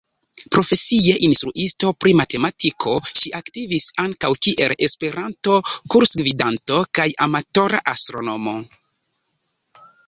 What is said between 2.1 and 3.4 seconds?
matematiko, ŝi